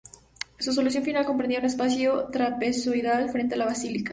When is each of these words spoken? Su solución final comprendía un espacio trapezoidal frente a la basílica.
Su 0.57 0.73
solución 0.73 1.03
final 1.03 1.27
comprendía 1.27 1.59
un 1.59 1.65
espacio 1.65 2.25
trapezoidal 2.33 3.29
frente 3.29 3.53
a 3.53 3.57
la 3.59 3.65
basílica. 3.65 4.09